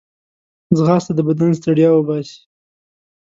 ځغاسته 0.77 1.11
د 1.15 1.19
بدن 1.27 1.51
ستړیا 1.59 1.89
وباسي 1.93 2.39